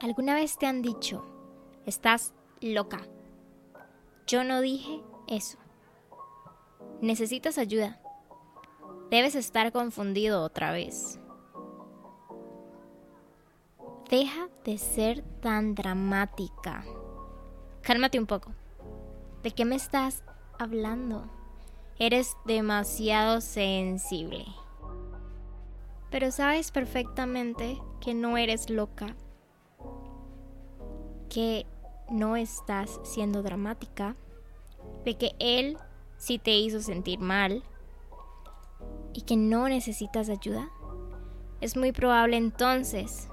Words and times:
¿Alguna 0.00 0.34
vez 0.34 0.56
te 0.56 0.66
han 0.66 0.80
dicho, 0.80 1.24
estás 1.84 2.32
loca? 2.60 3.00
Yo 4.28 4.44
no 4.44 4.60
dije 4.60 5.02
eso. 5.26 5.58
Necesitas 7.00 7.58
ayuda. 7.58 8.00
Debes 9.10 9.34
estar 9.34 9.72
confundido 9.72 10.44
otra 10.44 10.70
vez. 10.70 11.18
Deja 14.08 14.48
de 14.64 14.78
ser 14.78 15.22
tan 15.40 15.74
dramática. 15.74 16.84
Cálmate 17.82 18.20
un 18.20 18.26
poco. 18.26 18.52
¿De 19.42 19.50
qué 19.50 19.64
me 19.64 19.74
estás 19.74 20.22
hablando? 20.60 21.28
Eres 21.98 22.36
demasiado 22.46 23.40
sensible. 23.40 24.46
Pero 26.08 26.30
sabes 26.30 26.70
perfectamente 26.70 27.82
que 28.00 28.14
no 28.14 28.36
eres 28.36 28.70
loca 28.70 29.16
que 31.28 31.66
no 32.10 32.36
estás 32.36 33.00
siendo 33.04 33.42
dramática, 33.42 34.16
de 35.04 35.16
que 35.16 35.32
él 35.38 35.76
sí 36.16 36.38
te 36.38 36.56
hizo 36.56 36.80
sentir 36.80 37.18
mal 37.18 37.62
y 39.12 39.22
que 39.22 39.36
no 39.36 39.68
necesitas 39.68 40.28
ayuda, 40.28 40.70
es 41.60 41.76
muy 41.76 41.92
probable 41.92 42.36
entonces 42.36 43.28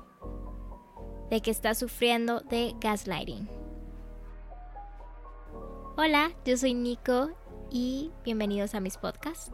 de 1.30 1.42
que 1.42 1.52
estás 1.52 1.78
sufriendo 1.78 2.40
de 2.42 2.76
gaslighting. 2.80 3.50
Hola, 5.98 6.32
yo 6.46 6.58
soy 6.58 6.74
Nico 6.74 7.30
y 7.72 8.12
bienvenidos 8.24 8.76
a 8.76 8.80
mis 8.80 8.98
podcasts. 8.98 9.52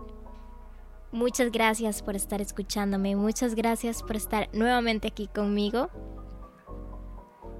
Muchas 1.11 1.51
gracias 1.51 2.01
por 2.01 2.15
estar 2.15 2.41
escuchándome, 2.41 3.15
muchas 3.15 3.53
gracias 3.53 4.01
por 4.01 4.15
estar 4.15 4.49
nuevamente 4.53 5.09
aquí 5.09 5.27
conmigo. 5.27 5.89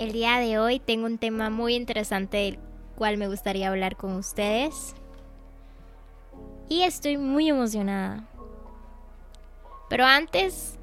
El 0.02 0.14
día 0.14 0.40
de 0.40 0.58
hoy 0.58 0.80
tengo 0.80 1.06
un 1.06 1.20
tema 1.20 1.52
muy 1.52 1.76
interesante 1.76 2.38
del 2.38 2.60
cual 2.96 3.18
me 3.18 3.28
gustaría 3.28 3.68
hablar 3.68 3.98
con 3.98 4.14
ustedes. 4.14 4.96
Y 6.70 6.82
estoy 6.82 7.18
muy 7.18 7.48
emocionada. 7.48 8.28
Pero 9.90 10.06
antes, 10.06 10.80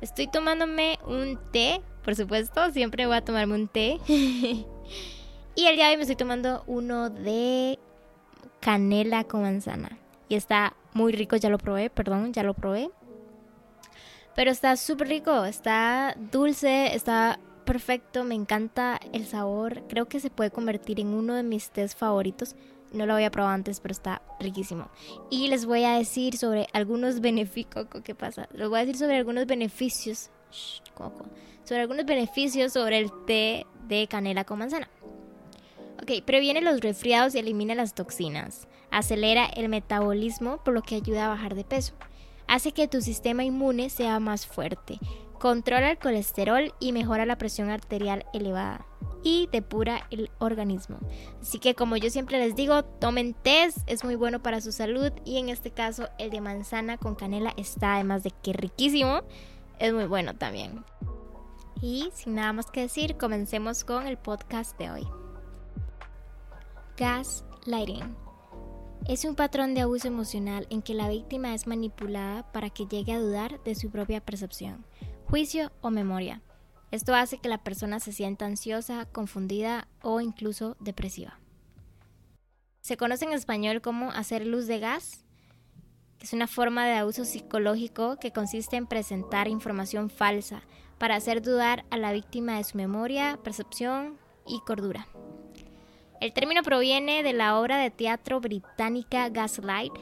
estoy 0.00 0.28
tomándome 0.28 1.00
un 1.04 1.36
té, 1.50 1.82
por 2.04 2.14
supuesto, 2.14 2.70
siempre 2.70 3.06
voy 3.06 3.16
a 3.16 3.24
tomarme 3.24 3.54
un 3.54 3.66
té. 3.66 3.98
y 4.06 4.66
el 5.66 5.74
día 5.74 5.86
de 5.86 5.90
hoy 5.90 5.96
me 5.96 6.02
estoy 6.02 6.14
tomando 6.14 6.62
uno 6.68 7.10
de 7.10 7.76
canela 8.60 9.24
con 9.24 9.42
manzana. 9.42 9.98
Y 10.28 10.36
está 10.36 10.76
muy 10.92 11.10
rico, 11.10 11.34
ya 11.34 11.48
lo 11.48 11.58
probé, 11.58 11.90
perdón, 11.90 12.32
ya 12.32 12.44
lo 12.44 12.54
probé. 12.54 12.88
Pero 14.36 14.52
está 14.52 14.76
súper 14.76 15.08
rico, 15.08 15.44
está 15.44 16.14
dulce, 16.30 16.94
está 16.94 17.40
perfecto, 17.70 18.24
me 18.24 18.34
encanta 18.34 18.98
el 19.12 19.26
sabor, 19.26 19.84
creo 19.88 20.08
que 20.08 20.18
se 20.18 20.28
puede 20.28 20.50
convertir 20.50 20.98
en 20.98 21.14
uno 21.14 21.34
de 21.34 21.44
mis 21.44 21.70
tés 21.70 21.94
favoritos. 21.94 22.56
No 22.92 23.06
lo 23.06 23.14
había 23.14 23.30
probado 23.30 23.54
antes, 23.54 23.78
pero 23.78 23.92
está 23.92 24.22
riquísimo. 24.40 24.88
Y 25.30 25.46
les 25.46 25.66
voy 25.66 25.84
a 25.84 25.92
decir 25.92 26.36
sobre 26.36 26.66
algunos 26.72 27.20
beneficios. 27.20 27.86
¿Qué 28.02 28.16
pasa? 28.16 28.48
Les 28.54 28.68
voy 28.68 28.80
a 28.80 28.84
decir 28.84 28.96
sobre 28.96 29.18
algunos 29.18 29.46
beneficios. 29.46 30.30
Sobre 31.62 31.82
algunos 31.82 32.06
beneficios 32.06 32.72
sobre 32.72 32.98
el 32.98 33.12
té 33.24 33.64
de 33.86 34.08
canela 34.08 34.42
con 34.42 34.58
manzana. 34.58 34.90
Ok, 36.02 36.24
previene 36.24 36.62
los 36.62 36.80
resfriados 36.80 37.36
y 37.36 37.38
elimina 37.38 37.76
las 37.76 37.94
toxinas. 37.94 38.66
Acelera 38.90 39.46
el 39.46 39.68
metabolismo, 39.68 40.56
por 40.64 40.74
lo 40.74 40.82
que 40.82 40.96
ayuda 40.96 41.26
a 41.26 41.28
bajar 41.28 41.54
de 41.54 41.62
peso. 41.62 41.94
Hace 42.48 42.72
que 42.72 42.88
tu 42.88 43.00
sistema 43.00 43.44
inmune 43.44 43.90
sea 43.90 44.18
más 44.18 44.44
fuerte 44.44 44.98
controla 45.40 45.90
el 45.90 45.98
colesterol 45.98 46.74
y 46.78 46.92
mejora 46.92 47.24
la 47.24 47.38
presión 47.38 47.70
arterial 47.70 48.26
elevada 48.34 48.86
y 49.22 49.48
depura 49.50 50.06
el 50.10 50.30
organismo. 50.38 50.98
Así 51.40 51.58
que 51.58 51.74
como 51.74 51.96
yo 51.96 52.10
siempre 52.10 52.38
les 52.38 52.54
digo, 52.54 52.84
tomen 52.84 53.32
test, 53.32 53.78
es 53.86 54.04
muy 54.04 54.16
bueno 54.16 54.42
para 54.42 54.60
su 54.60 54.70
salud 54.70 55.10
y 55.24 55.38
en 55.38 55.48
este 55.48 55.70
caso 55.70 56.10
el 56.18 56.30
de 56.30 56.42
manzana 56.42 56.98
con 56.98 57.14
canela 57.14 57.54
está 57.56 57.94
además 57.94 58.22
de 58.22 58.32
que 58.42 58.52
riquísimo, 58.52 59.22
es 59.78 59.94
muy 59.94 60.04
bueno 60.04 60.34
también. 60.36 60.84
Y 61.80 62.10
sin 62.12 62.34
nada 62.34 62.52
más 62.52 62.70
que 62.70 62.82
decir, 62.82 63.16
comencemos 63.16 63.82
con 63.82 64.06
el 64.06 64.18
podcast 64.18 64.78
de 64.78 64.90
hoy. 64.90 65.08
Gaslighting. 66.98 68.14
Es 69.08 69.24
un 69.24 69.34
patrón 69.34 69.72
de 69.72 69.80
abuso 69.80 70.06
emocional 70.06 70.66
en 70.68 70.82
que 70.82 70.92
la 70.92 71.08
víctima 71.08 71.54
es 71.54 71.66
manipulada 71.66 72.52
para 72.52 72.68
que 72.68 72.84
llegue 72.84 73.14
a 73.14 73.20
dudar 73.20 73.62
de 73.64 73.74
su 73.74 73.90
propia 73.90 74.20
percepción 74.20 74.84
juicio 75.30 75.70
o 75.80 75.90
memoria. 75.90 76.42
Esto 76.90 77.14
hace 77.14 77.38
que 77.38 77.48
la 77.48 77.62
persona 77.62 78.00
se 78.00 78.12
sienta 78.12 78.46
ansiosa, 78.46 79.06
confundida 79.06 79.86
o 80.02 80.20
incluso 80.20 80.76
depresiva. 80.80 81.38
Se 82.80 82.96
conoce 82.96 83.26
en 83.26 83.32
español 83.32 83.80
como 83.80 84.10
hacer 84.10 84.44
luz 84.44 84.66
de 84.66 84.80
gas, 84.80 85.24
que 86.18 86.26
es 86.26 86.32
una 86.32 86.48
forma 86.48 86.84
de 86.84 86.94
abuso 86.94 87.24
psicológico 87.24 88.16
que 88.16 88.32
consiste 88.32 88.76
en 88.76 88.88
presentar 88.88 89.46
información 89.46 90.10
falsa 90.10 90.62
para 90.98 91.14
hacer 91.14 91.42
dudar 91.42 91.84
a 91.90 91.96
la 91.96 92.10
víctima 92.10 92.56
de 92.56 92.64
su 92.64 92.76
memoria, 92.76 93.38
percepción 93.44 94.18
y 94.48 94.58
cordura. 94.66 95.06
El 96.20 96.32
término 96.32 96.64
proviene 96.64 97.22
de 97.22 97.34
la 97.34 97.58
obra 97.60 97.78
de 97.78 97.92
teatro 97.92 98.40
británica 98.40 99.28
Gaslight 99.28 99.92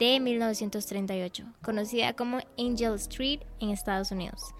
de 0.00 0.18
1938, 0.18 1.44
conocida 1.62 2.14
como 2.14 2.38
Angel 2.58 2.94
Street 2.94 3.40
en 3.60 3.68
Estados 3.68 4.10
Unidos. 4.10 4.54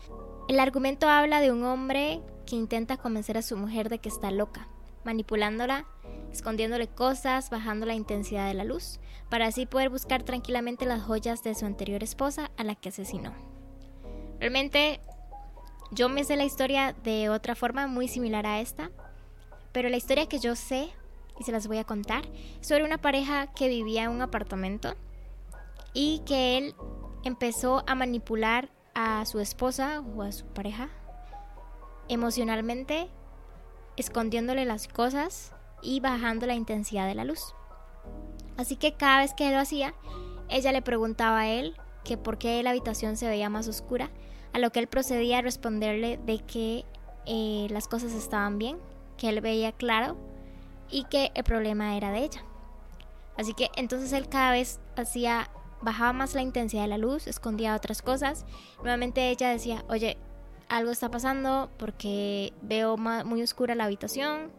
El 0.49 0.61
argumento 0.61 1.09
habla 1.09 1.41
de 1.41 1.51
un 1.51 1.65
hombre 1.65 2.21
que 2.45 2.57
intenta 2.57 2.99
convencer 2.99 3.39
a 3.39 3.43
su 3.43 3.57
mujer 3.57 3.89
de 3.89 3.99
que 3.99 4.11
está 4.11 4.31
loca, 4.31 4.69
manipulándola, 5.03 5.87
escondiéndole 6.31 6.89
cosas, 6.89 7.49
bajando 7.49 7.87
la 7.87 7.95
intensidad 7.95 8.49
de 8.49 8.55
la 8.55 8.65
luz, 8.65 9.01
para 9.31 9.47
así 9.47 9.65
poder 9.65 9.89
buscar 9.89 10.25
tranquilamente 10.25 10.85
las 10.85 11.03
joyas 11.03 11.43
de 11.43 11.55
su 11.55 11.65
anterior 11.65 12.03
esposa 12.03 12.51
a 12.59 12.65
la 12.65 12.75
que 12.75 12.91
asesinó. 12.91 13.33
Realmente 14.41 15.01
yo 15.91 16.11
me 16.11 16.23
sé 16.23 16.37
la 16.37 16.45
historia 16.45 16.95
de 17.03 17.31
otra 17.31 17.55
forma 17.55 17.87
muy 17.87 18.09
similar 18.09 18.45
a 18.45 18.61
esta, 18.61 18.91
pero 19.73 19.89
la 19.89 19.97
historia 19.97 20.29
que 20.29 20.39
yo 20.39 20.55
sé 20.55 20.91
y 21.39 21.45
se 21.45 21.53
las 21.53 21.67
voy 21.67 21.79
a 21.79 21.85
contar 21.85 22.29
sobre 22.61 22.85
una 22.85 22.99
pareja 22.99 23.47
que 23.55 23.69
vivía 23.69 24.05
en 24.05 24.11
un 24.11 24.21
apartamento 24.21 24.97
y 25.93 26.21
que 26.21 26.59
él 26.59 26.75
empezó 27.25 27.83
a 27.87 27.95
manipular 27.95 28.71
a 28.95 29.25
su 29.27 29.41
esposa 29.41 30.01
o 30.01 30.23
a 30.23 30.33
su 30.33 30.47
pareja 30.47 30.89
emocionalmente, 32.09 33.09
escondiéndole 33.97 34.65
las 34.65 34.89
cosas 34.89 35.53
y 35.83 36.01
bajando 36.01 36.47
la 36.47 36.55
intensidad 36.55 37.07
de 37.07 37.15
la 37.15 37.25
luz. 37.25 37.55
Así 38.57 38.77
que 38.77 38.95
cada 38.95 39.19
vez 39.19 39.33
que 39.33 39.49
él 39.49 39.55
lo 39.55 39.61
hacía, 39.61 39.95
ella 40.49 40.73
le 40.73 40.83
preguntaba 40.83 41.41
a 41.41 41.49
él 41.49 41.77
que 42.05 42.17
por 42.17 42.39
qué 42.39 42.63
la 42.63 42.71
habitación 42.71 43.17
se 43.17 43.29
veía 43.29 43.49
más 43.49 43.69
oscura, 43.69 44.11
a 44.53 44.59
lo 44.59 44.71
que 44.71 44.81
él 44.81 44.89
procedía 44.89 45.39
a 45.39 45.43
responderle 45.43 46.19
de 46.19 46.41
que 46.41 46.85
eh, 47.27 47.69
las 47.71 47.87
cosas 47.87 48.13
estaban 48.13 48.59
bien, 48.59 48.79
que 49.17 49.29
él 49.29 49.41
veía 49.41 49.71
claro 49.73 50.17
y 50.91 51.05
que 51.05 51.31
el 51.35 51.45
problema 51.45 51.97
era 51.97 52.11
de 52.11 52.25
ella. 52.25 52.45
Así 53.37 53.55
que 53.55 53.71
entonces 53.77 54.13
él 54.13 54.29
cada 54.29 54.51
vez 54.51 54.81
hacía 54.97 55.49
bajaba 55.83 56.13
más 56.13 56.35
la 56.35 56.43
intensidad 56.43 56.83
de 56.83 56.89
la 56.89 56.99
luz, 56.99 57.27
escondía 57.27 57.75
otras 57.75 58.03
cosas. 58.03 58.45
Nuevamente 58.83 59.31
ella 59.31 59.51
decía, 59.51 59.85
oye, 59.89 60.19
algo 60.69 60.91
está 60.91 61.11
pasando 61.11 61.71
porque 61.79 62.53
veo 62.63 62.97
muy 62.97 63.43
oscura 63.43 63.75
la 63.75 63.85
habitación. 63.85 64.51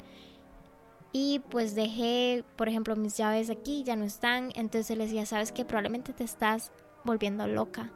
Y 1.14 1.40
pues 1.50 1.76
dejé, 1.76 2.46
por 2.56 2.70
ejemplo, 2.70 2.96
mis 2.96 3.18
llaves 3.18 3.50
aquí, 3.50 3.84
ya 3.84 3.96
no 3.96 4.06
están. 4.06 4.52
Entonces 4.56 4.92
él 4.92 5.00
decía, 5.00 5.26
sabes 5.26 5.52
que 5.52 5.66
probablemente 5.66 6.14
te 6.14 6.24
estás 6.24 6.72
volviendo 7.04 7.48
loca. 7.48 7.92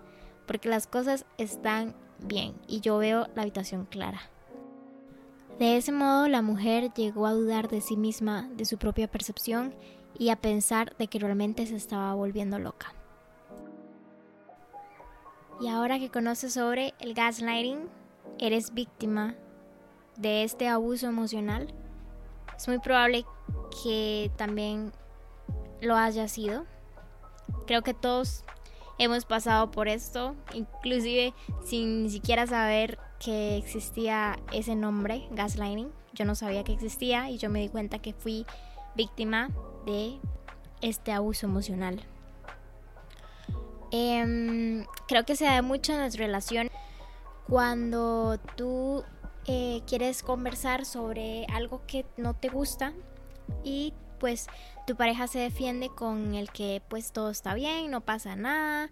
Porque 0.48 0.70
las 0.70 0.86
cosas 0.86 1.26
están 1.38 1.96
bien 2.20 2.56
y 2.68 2.82
yo 2.82 2.98
veo 2.98 3.28
la 3.36 3.44
habitación 3.44 3.86
clara. 3.86 4.22
De 5.60 5.78
ese 5.78 5.94
modo 5.94 6.28
la 6.28 6.42
mujer 6.42 6.94
llegó 6.94 7.28
a 7.28 7.34
dudar 7.34 7.70
de 7.70 7.80
sí 7.80 7.96
misma, 7.96 8.50
de 8.56 8.66
su 8.66 8.78
propia 8.78 9.10
percepción 9.10 9.74
y 10.18 10.30
a 10.30 10.36
pensar 10.36 10.96
de 10.98 11.08
que 11.08 11.20
realmente 11.20 11.66
se 11.66 11.76
estaba 11.76 12.14
volviendo 12.14 12.60
loca. 12.60 12.94
Y 15.60 15.70
ahora 15.70 16.00
que 16.00 16.10
conoces 16.10 16.54
sobre 16.54 16.94
el 17.00 17.14
gaslighting, 17.14 17.90
eres 18.40 18.74
víctima 18.74 19.36
de 20.18 20.44
este 20.44 20.68
abuso 20.68 21.08
emocional, 21.08 21.74
es 22.58 22.68
muy 22.68 22.80
probable 22.80 23.26
que 23.84 24.32
también 24.38 24.92
lo 25.82 25.96
haya 25.96 26.28
sido. 26.28 26.66
Creo 27.68 27.82
que 27.82 27.94
todos 27.94 28.44
hemos 28.98 29.26
pasado 29.26 29.72
por 29.72 29.88
esto, 29.88 30.36
inclusive 30.54 31.34
sin 31.64 32.04
ni 32.04 32.10
siquiera 32.10 32.48
saber 32.48 32.98
que 33.20 33.58
existía 33.58 34.40
ese 34.52 34.76
nombre, 34.76 35.28
gaslighting. 35.32 35.92
Yo 36.14 36.26
no 36.26 36.36
sabía 36.36 36.64
que 36.64 36.74
existía 36.74 37.30
y 37.30 37.38
yo 37.38 37.50
me 37.50 37.60
di 37.60 37.70
cuenta 37.70 38.00
que 38.00 38.14
fui 38.14 38.46
víctima 38.96 39.50
de 39.86 40.20
este 40.82 41.12
abuso 41.12 41.46
emocional. 41.46 42.06
Em, 43.98 44.86
creo 45.08 45.26
que 45.26 45.38
se 45.38 45.46
da 45.46 45.62
mucho 45.62 45.94
en 45.94 46.00
las 46.00 46.18
relaciones 46.18 46.70
cuando 47.48 48.38
tú 48.58 49.06
eh, 49.48 49.84
quieres 49.88 50.22
conversar 50.22 50.86
sobre 50.86 51.46
algo 51.46 51.82
que 51.88 52.06
no 52.18 52.34
te 52.34 52.50
gusta 52.50 52.92
y 53.64 53.94
pues 54.20 54.48
tu 54.86 54.98
pareja 54.98 55.28
se 55.28 55.40
defiende 55.40 55.88
con 55.88 56.36
el 56.36 56.52
que 56.52 56.82
pues 56.90 57.14
todo 57.14 57.30
está 57.30 57.54
bien, 57.54 57.90
no 57.90 58.02
pasa 58.02 58.36
nada, 58.36 58.92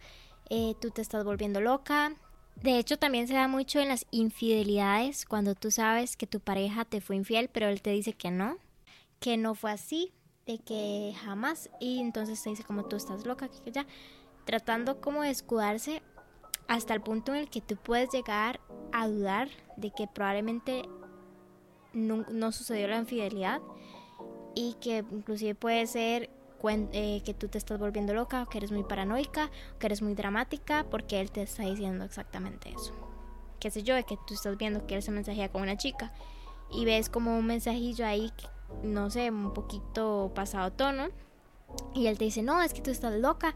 eh, 0.50 0.73
tú 0.79 0.89
te 0.89 1.01
estás 1.01 1.25
volviendo 1.25 1.59
loca. 1.59 2.13
De 2.56 2.77
hecho 2.77 2.97
también 2.97 3.27
se 3.27 3.33
da 3.33 3.49
mucho 3.49 3.81
en 3.81 3.89
las 3.89 4.06
infidelidades 4.09 5.25
cuando 5.25 5.53
tú 5.53 5.69
sabes 5.69 6.15
que 6.15 6.27
tu 6.27 6.39
pareja 6.39 6.85
te 6.85 7.01
fue 7.01 7.17
infiel 7.17 7.49
pero 7.51 7.67
él 7.67 7.81
te 7.81 7.89
dice 7.89 8.13
que 8.13 8.31
no, 8.31 8.57
que 9.19 9.35
no 9.35 9.53
fue 9.53 9.71
así, 9.71 10.13
de 10.45 10.59
que 10.59 11.13
jamás 11.25 11.69
y 11.81 11.99
entonces 11.99 12.41
te 12.41 12.51
dice 12.51 12.63
como 12.63 12.85
tú 12.85 12.95
estás 12.95 13.25
loca, 13.25 13.49
que 13.49 13.71
ya 13.73 13.85
tratando 14.45 15.01
como 15.01 15.22
de 15.22 15.30
escudarse 15.30 16.01
hasta 16.68 16.94
el 16.94 17.01
punto 17.01 17.34
en 17.34 17.42
el 17.42 17.50
que 17.50 17.62
tú 17.62 17.75
puedes 17.75 18.10
llegar 18.12 18.60
a 18.92 19.07
dudar 19.07 19.50
de 19.78 19.92
que 19.92 20.07
probablemente 20.07 20.84
no, 21.94 22.51
sucedió 22.51 22.88
la 22.88 22.98
infidelidad 22.98 23.62
y 24.56 24.75
que 24.81 25.04
inclusive 25.12 25.56
puede 25.56 25.86
ser 25.88 26.30
eh, 26.94 27.22
que 27.25 27.34
tú 27.34 27.50
te 27.50 27.57
estás 27.57 27.78
volviendo 27.78 28.13
loca, 28.13 28.44
o 28.44 28.45
que 28.48 28.57
eres 28.57 28.72
muy 28.72 28.84
paranoica, 28.84 29.51
o 29.75 29.80
que 29.80 29.88
eres 29.88 30.01
muy 30.01 30.16
dramática, 30.16 30.86
porque 30.90 31.19
él 31.19 31.30
te 31.30 31.42
está 31.42 31.63
diciendo 31.63 32.06
exactamente 32.06 32.72
eso. 32.72 32.94
Qué 33.60 33.69
sé 33.69 33.84
yo, 33.84 33.95
de 33.95 34.04
que 34.04 34.18
tú 34.28 34.34
estás 34.34 34.57
viendo 34.57 34.88
que 34.88 34.95
él 34.95 35.04
se 35.04 35.12
mensajea 35.12 35.50
con 35.50 35.62
una 35.62 35.78
chica 35.78 36.13
y 36.72 36.86
ves 36.86 37.10
como 37.10 37.38
un 37.38 37.45
mensajillo 37.45 38.06
ahí, 38.06 38.31
no 38.81 39.10
sé, 39.10 39.30
un 39.30 39.54
poquito 39.54 40.31
pasado 40.34 40.72
tono, 40.72 41.10
y 41.93 42.07
él 42.07 42.17
te 42.17 42.25
dice, 42.25 42.41
no, 42.41 42.61
es 42.61 42.73
que 42.73 42.81
tú 42.81 42.91
estás 42.91 43.13
loca, 43.13 43.53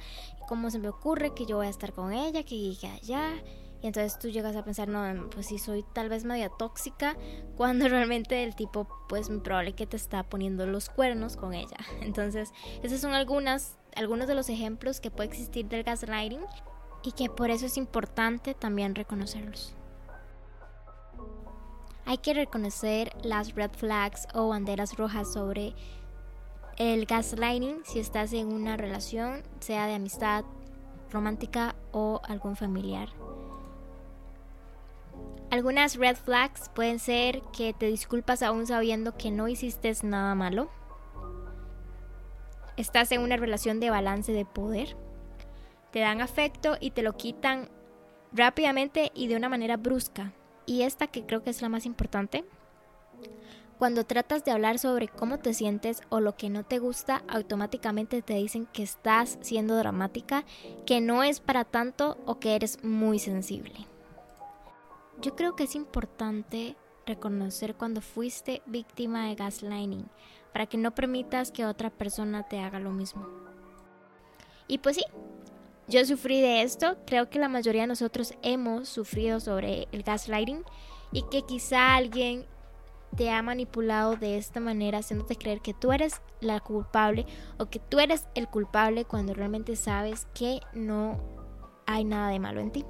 ¿cómo 0.48 0.70
se 0.70 0.80
me 0.80 0.90
ocurre 0.90 1.34
que 1.34 1.46
yo 1.46 1.58
voy 1.58 1.68
a 1.68 1.70
estar 1.70 1.94
con 1.94 2.14
ella, 2.14 2.44
que 2.44 2.58
llegue 2.58 2.88
allá? 2.88 3.34
Y 3.82 3.88
entonces 3.88 4.18
tú 4.18 4.30
llegas 4.30 4.56
a 4.56 4.64
pensar, 4.64 4.88
no, 4.88 5.30
pues 5.30 5.48
sí 5.48 5.60
soy 5.60 5.86
tal 5.94 6.10
vez 6.10 6.24
media 6.24 6.50
tóxica, 6.50 7.16
cuando 7.58 7.88
realmente 7.88 8.44
el 8.44 8.56
tipo, 8.56 8.88
pues 9.08 9.30
probable 9.44 9.74
que 9.74 9.88
te 9.88 9.98
está 9.98 10.24
poniendo 10.24 10.66
los 10.66 10.90
cuernos 10.90 11.38
con 11.38 11.54
ella. 11.54 11.78
Entonces, 12.02 12.52
esos 12.84 13.00
son 13.00 13.14
algunas, 13.14 13.78
algunos 13.96 14.28
de 14.28 14.36
los 14.36 14.50
ejemplos 14.50 15.00
que 15.00 15.12
puede 15.12 15.30
existir 15.30 15.68
del 15.68 15.84
gaslighting 15.84 16.42
y 17.04 17.12
que 17.12 17.30
por 17.30 17.50
eso 17.50 17.66
es 17.66 17.78
importante 17.78 18.54
también 18.54 18.96
reconocerlos. 18.96 19.74
Hay 22.06 22.20
que 22.20 22.34
reconocer 22.34 23.12
las 23.22 23.54
red 23.54 23.72
flags 23.72 24.28
o 24.34 24.48
banderas 24.48 24.96
rojas 24.96 25.34
sobre 25.34 25.76
el 26.78 27.06
gaslighting 27.06 27.82
si 27.84 28.00
estás 28.00 28.34
en 28.34 28.54
una 28.54 28.78
relación, 28.78 29.44
sea 29.60 29.88
de 29.88 29.96
amistad, 29.96 30.46
romántica 31.12 31.76
o 31.92 32.22
algún 32.28 32.56
familiar. 32.56 33.10
Algunas 35.50 35.96
red 35.96 36.16
flags 36.16 36.70
pueden 36.70 37.00
ser 37.00 37.42
que 37.56 37.74
te 37.74 37.88
disculpas 37.88 38.44
aún 38.44 38.68
sabiendo 38.68 39.18
que 39.18 39.32
no 39.32 39.48
hiciste 39.48 39.92
nada 40.04 40.36
malo. 40.36 40.70
Estás 42.76 43.12
en 43.12 43.22
una 43.22 43.38
relación 43.38 43.80
de 43.80 43.90
balance 43.90 44.32
de 44.32 44.46
poder. 44.46 44.96
Te 45.92 46.00
dan 46.02 46.22
afecto 46.22 46.78
y 46.80 46.92
te 46.92 47.02
lo 47.02 47.14
quitan 47.14 47.70
rápidamente 48.34 49.12
y 49.16 49.28
de 49.28 49.36
una 49.36 49.50
manera 49.50 49.78
brusca. 49.78 50.34
Y 50.66 50.84
esta 50.84 51.08
que 51.08 51.26
creo 51.26 51.44
que 51.44 51.50
es 51.50 51.62
la 51.62 51.70
más 51.70 51.86
importante, 51.86 52.44
cuando 53.78 54.06
tratas 54.06 54.44
de 54.44 54.52
hablar 54.52 54.80
sobre 54.80 55.08
cómo 55.08 55.38
te 55.38 55.54
sientes 55.54 56.02
o 56.10 56.20
lo 56.20 56.36
que 56.36 56.50
no 56.50 56.64
te 56.64 56.80
gusta, 56.80 57.24
automáticamente 57.28 58.22
te 58.22 58.34
dicen 58.34 58.66
que 58.66 58.84
estás 58.84 59.38
siendo 59.42 59.76
dramática, 59.76 60.46
que 60.86 61.00
no 61.00 61.24
es 61.24 61.40
para 61.40 61.64
tanto 61.64 62.18
o 62.26 62.40
que 62.40 62.56
eres 62.56 62.84
muy 62.84 63.20
sensible. 63.20 63.74
Yo 65.22 65.36
creo 65.36 65.56
que 65.56 65.64
es 65.64 65.76
importante 65.76 66.76
reconocer 67.06 67.76
cuando 67.76 68.02
fuiste 68.02 68.62
víctima 68.66 69.28
de 69.28 69.36
gaslighting 69.36 70.10
para 70.52 70.66
que 70.66 70.78
no 70.78 70.94
permitas 70.94 71.52
que 71.52 71.66
otra 71.66 71.90
persona 71.90 72.44
te 72.44 72.60
haga 72.60 72.80
lo 72.80 72.92
mismo. 72.92 73.28
Y 74.68 74.80
pues 74.80 74.98
sí, 74.98 75.04
yo 75.88 76.04
sufrí 76.06 76.42
de 76.42 76.64
esto, 76.64 76.98
creo 77.06 77.30
que 77.30 77.40
la 77.40 77.48
mayoría 77.48 77.82
de 77.82 77.88
nosotros 77.88 78.34
hemos 78.42 78.90
sufrido 78.90 79.40
sobre 79.40 79.88
el 79.92 80.04
gaslighting 80.04 80.64
y 81.12 81.24
que 81.30 81.44
quizá 81.44 81.96
alguien 81.96 82.46
te 83.18 83.32
ha 83.32 83.42
manipulado 83.42 84.16
de 84.16 84.38
esta 84.38 84.60
manera, 84.60 85.00
haciéndote 85.00 85.36
creer 85.36 85.60
que 85.60 85.74
tú 85.74 85.92
eres 85.92 86.22
la 86.40 86.60
culpable 86.60 87.26
o 87.58 87.66
que 87.66 87.80
tú 87.80 88.00
eres 88.00 88.28
el 88.36 88.48
culpable 88.48 89.06
cuando 89.06 89.34
realmente 89.34 89.76
sabes 89.76 90.28
que 90.36 90.62
no 90.74 91.20
hay 91.88 92.06
nada 92.06 92.30
de 92.30 92.40
malo 92.40 92.62
en 92.62 92.72
ti. 92.72 92.86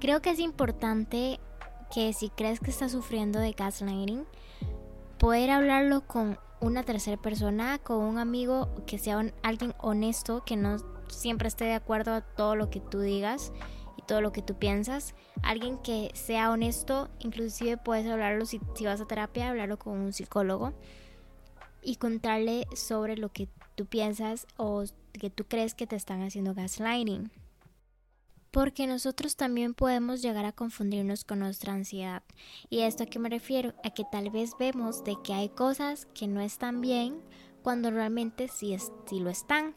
Creo 0.00 0.20
que 0.20 0.30
es 0.30 0.40
importante 0.40 1.38
que 1.94 2.12
si 2.12 2.28
crees 2.28 2.58
que 2.58 2.70
estás 2.70 2.90
sufriendo 2.90 3.38
de 3.38 3.52
gaslighting, 3.52 4.26
poder 5.18 5.50
hablarlo 5.50 6.06
con 6.06 6.38
una 6.60 6.82
tercera 6.82 7.16
persona, 7.16 7.78
con 7.78 7.98
un 7.98 8.18
amigo 8.18 8.68
que 8.84 8.98
sea 8.98 9.32
alguien 9.44 9.74
honesto, 9.78 10.42
que 10.44 10.56
no 10.56 10.78
siempre 11.08 11.46
esté 11.46 11.66
de 11.66 11.74
acuerdo 11.74 12.12
a 12.14 12.20
todo 12.20 12.56
lo 12.56 12.68
que 12.68 12.80
tú 12.80 13.00
digas 13.00 13.52
todo 14.06 14.20
lo 14.20 14.32
que 14.32 14.42
tú 14.42 14.54
piensas. 14.54 15.14
Alguien 15.42 15.78
que 15.78 16.10
sea 16.14 16.50
honesto, 16.50 17.08
inclusive 17.18 17.76
puedes 17.76 18.06
hablarlo 18.06 18.46
si, 18.46 18.60
vas 18.84 19.00
a 19.00 19.06
terapia, 19.06 19.50
hablarlo 19.50 19.78
con 19.78 19.98
un 19.98 20.12
psicólogo 20.12 20.72
y 21.82 21.96
contarle 21.96 22.66
sobre 22.74 23.16
lo 23.16 23.32
que 23.32 23.48
tú 23.74 23.86
piensas 23.86 24.46
o 24.56 24.84
que 25.12 25.30
tú 25.30 25.44
crees 25.44 25.74
que 25.74 25.86
te 25.86 25.96
están 25.96 26.22
haciendo 26.22 26.54
gaslighting. 26.54 27.30
Porque 28.50 28.86
nosotros 28.86 29.36
también 29.36 29.74
podemos 29.74 30.22
llegar 30.22 30.46
a 30.46 30.52
confundirnos 30.52 31.24
con 31.24 31.40
nuestra 31.40 31.74
ansiedad. 31.74 32.22
¿Y 32.70 32.80
esto 32.80 33.02
a 33.02 33.06
qué 33.06 33.18
me 33.18 33.28
refiero? 33.28 33.74
A 33.84 33.90
que 33.90 34.04
tal 34.10 34.30
vez 34.30 34.52
vemos 34.58 35.04
de 35.04 35.16
que 35.22 35.34
hay 35.34 35.50
cosas 35.50 36.06
que 36.14 36.26
no 36.26 36.40
están 36.40 36.80
bien 36.80 37.20
cuando 37.62 37.90
realmente 37.90 38.48
sí, 38.48 38.74
sí 39.06 39.20
lo 39.20 39.28
están. 39.28 39.74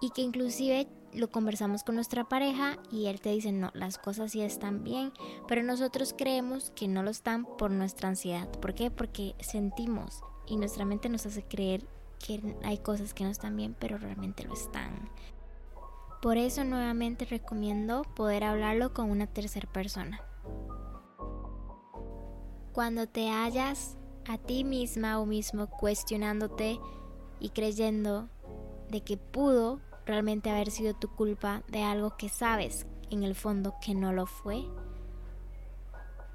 Y 0.00 0.10
que 0.10 0.22
inclusive 0.22 0.88
lo 1.16 1.30
conversamos 1.30 1.82
con 1.82 1.94
nuestra 1.94 2.24
pareja 2.24 2.78
y 2.92 3.06
él 3.06 3.20
te 3.20 3.30
dice, 3.30 3.50
no, 3.50 3.70
las 3.74 3.96
cosas 3.96 4.32
sí 4.32 4.42
están 4.42 4.84
bien, 4.84 5.12
pero 5.48 5.62
nosotros 5.62 6.14
creemos 6.16 6.70
que 6.76 6.88
no 6.88 7.02
lo 7.02 7.10
están 7.10 7.46
por 7.56 7.70
nuestra 7.70 8.08
ansiedad. 8.08 8.48
¿Por 8.60 8.74
qué? 8.74 8.90
Porque 8.90 9.34
sentimos 9.40 10.22
y 10.46 10.56
nuestra 10.56 10.84
mente 10.84 11.08
nos 11.08 11.24
hace 11.24 11.42
creer 11.42 11.86
que 12.24 12.56
hay 12.62 12.78
cosas 12.78 13.14
que 13.14 13.24
no 13.24 13.30
están 13.30 13.56
bien, 13.56 13.74
pero 13.78 13.98
realmente 13.98 14.44
lo 14.44 14.52
están. 14.52 15.10
Por 16.20 16.36
eso 16.36 16.64
nuevamente 16.64 17.24
recomiendo 17.24 18.02
poder 18.14 18.44
hablarlo 18.44 18.92
con 18.92 19.10
una 19.10 19.26
tercera 19.26 19.70
persona. 19.70 20.20
Cuando 22.72 23.06
te 23.06 23.30
hallas 23.30 23.96
a 24.26 24.36
ti 24.36 24.64
misma 24.64 25.18
o 25.18 25.24
mismo 25.24 25.68
cuestionándote 25.68 26.78
y 27.40 27.50
creyendo 27.50 28.28
de 28.90 29.02
que 29.02 29.16
pudo 29.16 29.80
realmente 30.06 30.50
haber 30.50 30.70
sido 30.70 30.94
tu 30.94 31.08
culpa 31.08 31.62
de 31.68 31.82
algo 31.82 32.16
que 32.16 32.28
sabes 32.28 32.86
en 33.10 33.22
el 33.22 33.34
fondo 33.34 33.74
que 33.84 33.94
no 33.94 34.12
lo 34.12 34.26
fue, 34.26 34.64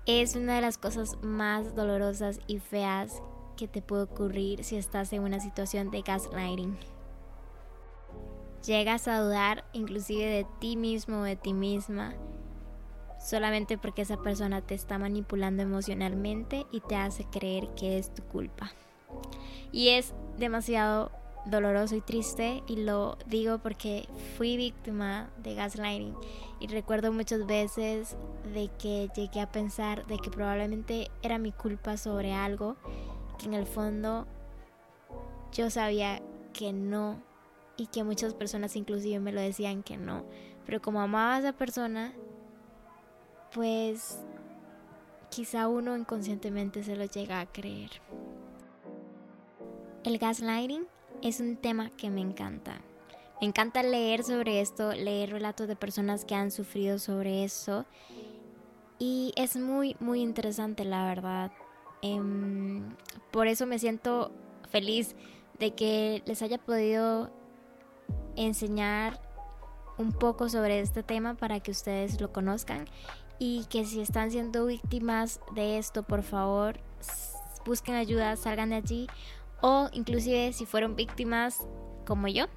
es 0.06 0.36
una 0.36 0.56
de 0.56 0.62
las 0.62 0.78
cosas 0.78 1.18
más 1.22 1.76
dolorosas 1.76 2.40
y 2.48 2.60
feas 2.60 3.22
que 3.56 3.68
te 3.68 3.82
puede 3.82 4.04
ocurrir 4.04 4.64
si 4.64 4.76
estás 4.76 5.14
en 5.14 5.24
una 5.24 5.40
situación 5.40 5.92
de 5.92 6.02
gaslighting. 6.02 6.78
Llegas 8.66 9.08
a 9.08 9.20
dudar 9.20 9.64
inclusive 9.74 10.26
de 10.26 10.46
ti 10.60 10.76
mismo 10.76 11.22
o 11.22 11.24
de 11.24 11.36
ti 11.36 11.54
misma 11.54 12.16
solamente 13.20 13.78
porque 13.78 14.02
esa 14.02 14.18
persona 14.18 14.62
te 14.62 14.74
está 14.74 14.98
manipulando 14.98 15.62
emocionalmente 15.62 16.66
y 16.72 16.82
te 16.82 16.96
hace 16.96 17.26
creer 17.26 17.70
que 17.76 17.98
es 17.98 18.14
tu 18.14 18.24
culpa. 18.24 18.72
Y 19.72 19.90
es 19.90 20.14
demasiado 20.38 21.12
doloroso 21.46 21.96
y 21.96 22.02
triste 22.02 22.64
y 22.68 22.78
lo 22.78 23.18
digo 23.26 23.58
porque 23.60 24.08
fui 24.38 24.58
víctima 24.58 25.30
de 25.38 25.56
gaslighting 25.56 26.16
y 26.60 26.68
recuerdo 26.68 27.12
muchas 27.12 27.46
veces 27.48 28.16
de 28.54 28.70
que 28.78 29.10
llegué 29.16 29.42
a 29.42 29.52
pensar 29.52 30.06
de 30.06 30.20
que 30.20 30.30
probablemente 30.30 31.10
era 31.24 31.40
mi 31.40 31.52
culpa 31.52 31.98
sobre 31.98 32.34
algo 32.34 32.76
que 33.40 33.48
en 33.48 33.56
el 33.56 33.66
fondo 33.66 34.28
yo 35.52 35.70
sabía 35.70 36.22
que 36.54 36.74
no 36.74 37.22
y 37.76 37.88
que 37.88 38.04
muchas 38.04 38.34
personas 38.34 38.76
inclusive 38.76 39.20
me 39.20 39.32
lo 39.32 39.42
decían 39.42 39.82
que 39.82 39.98
no, 39.98 40.24
pero 40.66 40.82
como 40.82 41.02
amaba 41.02 41.36
a 41.36 41.40
esa 41.40 41.54
persona, 41.54 42.14
pues 43.54 44.20
quizá 45.30 45.68
uno 45.68 45.98
inconscientemente 45.98 46.84
se 46.84 46.96
lo 46.96 47.06
llega 47.06 47.40
a 47.40 47.48
creer. 47.48 47.90
El 50.04 50.18
gaslighting 50.20 50.86
es 51.22 51.40
un 51.40 51.56
tema 51.56 51.90
que 51.92 52.10
me 52.10 52.22
encanta. 52.22 52.82
Me 53.40 53.48
encanta 53.48 53.84
leer 53.84 54.24
sobre 54.24 54.62
esto, 54.62 54.94
leer 54.94 55.32
relatos 55.32 55.68
de 55.68 55.76
personas 55.76 56.26
que 56.26 56.36
han 56.36 56.52
sufrido 56.52 57.00
sobre 57.00 57.44
eso. 57.44 57.86
Y 59.00 59.34
es 59.36 59.56
muy, 59.56 59.96
muy 60.00 60.22
interesante, 60.22 60.86
la 60.86 61.06
verdad. 61.06 61.52
Em, 62.02 62.96
por 63.32 63.48
eso 63.48 63.66
me 63.66 63.80
siento 63.80 64.32
feliz 64.70 65.16
de 65.60 65.74
que 65.74 66.22
les 66.26 66.42
haya 66.42 66.58
podido 66.58 67.32
enseñar 68.36 69.20
un 69.98 70.12
poco 70.12 70.50
sobre 70.50 70.80
este 70.80 71.04
tema 71.04 71.36
para 71.36 71.60
que 71.60 71.72
ustedes 71.72 72.20
lo 72.22 72.32
conozcan 72.32 72.86
y 73.40 73.66
que 73.66 73.86
si 73.86 74.02
están 74.02 74.32
siendo 74.32 74.66
víctimas 74.66 75.40
de 75.56 75.78
esto, 75.78 76.04
por 76.04 76.24
favor, 76.24 76.80
busquen 77.66 77.96
ayuda, 77.96 78.36
salgan 78.36 78.70
de 78.70 78.76
allí 78.76 79.08
o 79.62 79.90
inclusive 79.94 80.54
si 80.54 80.66
fueron 80.66 80.96
víctimas 80.96 81.68
como 82.06 82.28
yo, 82.28 82.48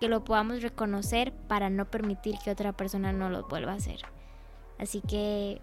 que 0.00 0.08
lo 0.08 0.24
podamos 0.24 0.62
reconocer 0.62 1.32
para 1.32 1.70
no 1.70 1.84
permitir 1.90 2.36
que 2.44 2.50
otra 2.50 2.72
persona 2.72 3.12
no 3.12 3.30
lo 3.30 3.46
vuelva 3.46 3.72
a 3.72 3.76
hacer. 3.76 4.00
Así 4.78 5.00
que, 5.00 5.60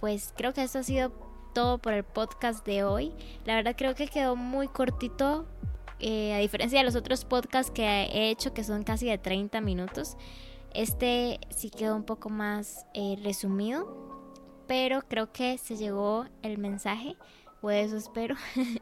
pues 0.00 0.34
creo 0.36 0.52
que 0.52 0.62
esto 0.62 0.80
ha 0.80 0.82
sido 0.82 1.12
todo 1.54 1.78
por 1.78 1.92
el 1.92 2.04
podcast 2.04 2.64
de 2.66 2.84
hoy. 2.84 3.12
La 3.44 3.54
verdad 3.54 3.74
creo 3.76 3.94
que 3.94 4.08
quedó 4.08 4.36
muy 4.36 4.68
cortito, 4.68 5.46
eh, 5.98 6.34
a 6.34 6.38
diferencia 6.38 6.78
de 6.78 6.84
los 6.84 6.96
otros 6.96 7.24
podcasts 7.24 7.70
que 7.70 7.84
he 7.84 8.30
hecho, 8.30 8.54
que 8.54 8.64
son 8.64 8.82
casi 8.84 9.06
de 9.06 9.18
30 9.18 9.60
minutos. 9.60 10.16
Este 10.72 11.40
sí 11.50 11.70
quedó 11.70 11.96
un 11.96 12.04
poco 12.04 12.30
más 12.30 12.86
eh, 12.94 13.18
resumido, 13.22 14.32
pero 14.66 15.02
creo 15.02 15.32
que 15.32 15.58
se 15.58 15.76
llegó 15.76 16.26
el 16.42 16.58
mensaje, 16.58 17.16
o 17.60 17.70
eso 17.70 17.96
espero. 17.96 18.36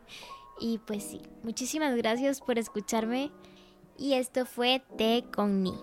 y 0.61 0.79
pues 0.79 1.05
sí, 1.05 1.21
muchísimas 1.43 1.97
gracias 1.97 2.41
por 2.41 2.59
escucharme. 2.59 3.31
Y 3.97 4.15
esto 4.15 4.47
fue 4.47 4.83
Te 4.97 5.25
con 5.35 5.63
Ni. 5.63 5.75